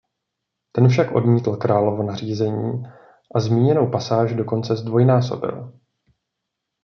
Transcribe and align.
Ten 0.71 0.87
však 0.87 1.11
odmítl 1.11 1.55
královo 1.57 2.03
nařízení 2.03 2.83
a 3.35 3.39
zmíněnou 3.39 3.91
pasáž 3.91 4.33
dokonce 4.35 4.75
zdvojnásobil. 4.75 5.79